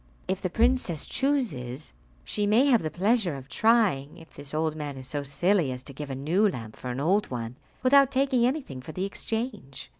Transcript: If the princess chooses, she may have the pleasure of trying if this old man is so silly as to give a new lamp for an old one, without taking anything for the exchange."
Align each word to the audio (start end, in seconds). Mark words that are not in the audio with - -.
If 0.27 0.41
the 0.41 0.49
princess 0.49 1.05
chooses, 1.05 1.93
she 2.23 2.47
may 2.47 2.65
have 2.65 2.81
the 2.81 2.89
pleasure 2.89 3.35
of 3.35 3.47
trying 3.47 4.17
if 4.17 4.33
this 4.33 4.51
old 4.51 4.75
man 4.75 4.97
is 4.97 5.07
so 5.07 5.21
silly 5.21 5.71
as 5.71 5.83
to 5.83 5.93
give 5.93 6.09
a 6.09 6.15
new 6.15 6.49
lamp 6.49 6.75
for 6.75 6.89
an 6.89 6.99
old 6.99 7.29
one, 7.29 7.55
without 7.83 8.09
taking 8.09 8.43
anything 8.43 8.81
for 8.81 8.93
the 8.93 9.05
exchange." 9.05 9.89